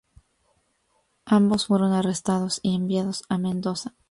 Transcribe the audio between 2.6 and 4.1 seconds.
y enviados a Mendoza.